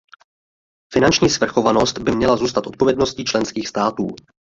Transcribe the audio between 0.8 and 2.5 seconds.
Finanční svrchovanost by měla